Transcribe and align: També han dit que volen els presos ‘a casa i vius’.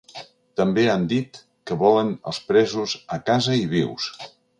També 0.59 0.85
han 0.93 1.03
dit 1.11 1.37
que 1.71 1.77
volen 1.81 2.09
els 2.31 2.39
presos 2.47 2.95
‘a 3.17 3.21
casa 3.29 3.59
i 3.65 3.69
vius’. 3.75 4.09